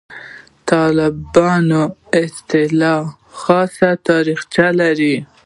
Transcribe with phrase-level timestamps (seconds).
[0.69, 1.69] «طالبان»
[2.21, 3.03] اصطلاح
[3.41, 5.15] خاصه تاریخچه لري.